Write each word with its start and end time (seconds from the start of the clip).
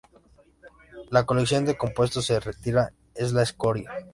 La 1.11 1.27
colección 1.27 1.63
de 1.63 1.77
compuestos 1.77 2.25
que 2.25 2.33
se 2.33 2.39
retira 2.39 2.91
es 3.13 3.33
la 3.33 3.43
escoria. 3.43 3.91